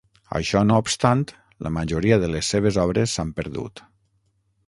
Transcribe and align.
Això 0.37 0.61
no 0.69 0.77
obstant, 0.83 1.19
la 1.67 1.73
majoria 1.75 2.17
de 2.25 2.31
les 2.37 2.49
seves 2.55 2.81
obres 2.87 3.15
s'han 3.19 3.35
perdut. 3.41 3.87